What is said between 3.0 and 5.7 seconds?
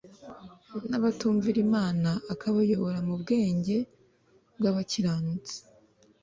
mu bwenge bw’abakiranutsi